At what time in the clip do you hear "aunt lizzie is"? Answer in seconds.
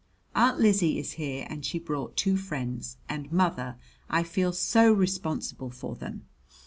0.33-1.11